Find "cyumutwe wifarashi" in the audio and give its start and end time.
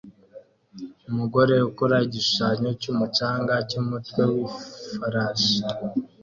3.69-5.57